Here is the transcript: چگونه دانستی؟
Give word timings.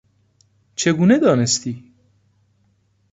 چگونه 0.75 1.17
دانستی؟ 1.17 1.91